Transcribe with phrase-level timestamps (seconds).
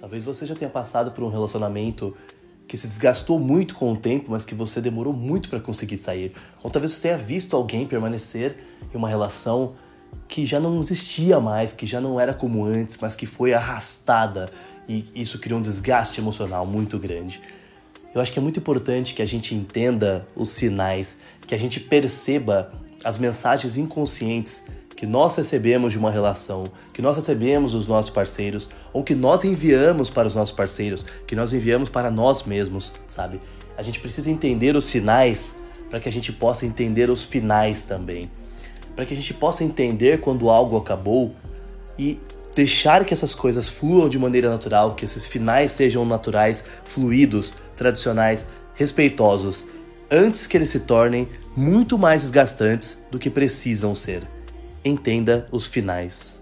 [0.00, 2.16] Talvez você já tenha passado por um relacionamento
[2.66, 6.32] que se desgastou muito com o tempo, mas que você demorou muito para conseguir sair.
[6.62, 8.56] Ou talvez você tenha visto alguém permanecer
[8.92, 9.74] em uma relação
[10.28, 14.50] que já não existia mais, que já não era como antes, mas que foi arrastada
[14.88, 17.40] e isso criou um desgaste emocional muito grande.
[18.14, 21.78] Eu acho que é muito importante que a gente entenda os sinais, que a gente
[21.78, 22.72] perceba
[23.04, 24.62] as mensagens inconscientes
[24.98, 29.44] que nós recebemos de uma relação, que nós recebemos dos nossos parceiros, ou que nós
[29.44, 33.40] enviamos para os nossos parceiros, que nós enviamos para nós mesmos, sabe?
[33.76, 35.54] A gente precisa entender os sinais
[35.88, 38.28] para que a gente possa entender os finais também.
[38.96, 41.32] Para que a gente possa entender quando algo acabou
[41.96, 42.18] e
[42.56, 48.48] deixar que essas coisas fluam de maneira natural, que esses finais sejam naturais, fluidos, tradicionais,
[48.74, 49.64] respeitosos,
[50.10, 54.26] antes que eles se tornem muito mais desgastantes do que precisam ser
[54.88, 56.37] entenda os finais.